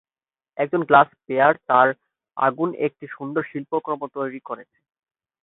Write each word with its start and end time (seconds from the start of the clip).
একজন 0.57 0.81
গ্লাসব্লোয়ার 0.89 1.55
তার 1.69 1.87
আগুনে 2.37 2.75
একটি 2.87 3.05
সুন্দর 3.15 3.43
শিল্পকর্ম 3.51 4.01
তৈরি 4.15 4.39
করছে। 4.41 4.77